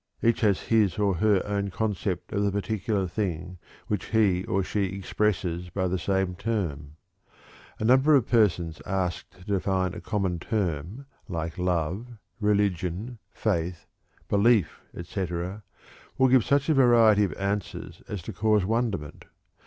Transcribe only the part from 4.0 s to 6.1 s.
he or she expresses by the